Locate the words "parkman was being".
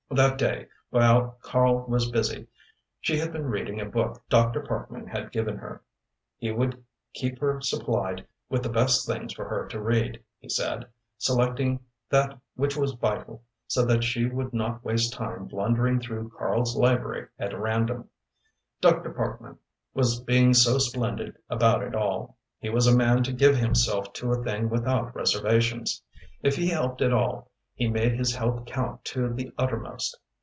19.13-20.53